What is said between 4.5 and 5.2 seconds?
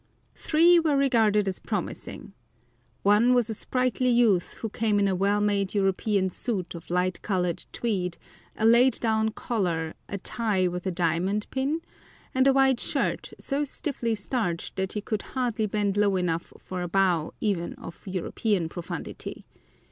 who came in a